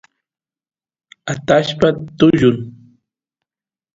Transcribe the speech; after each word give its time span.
atashpa 1.33 1.87
tullun 2.17 2.57